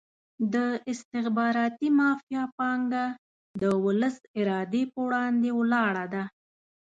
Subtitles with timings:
[0.53, 0.55] د
[0.91, 3.05] استخباراتي مافیا پانګه
[3.61, 6.23] د ولس ارادې په وړاندې ولاړه ده.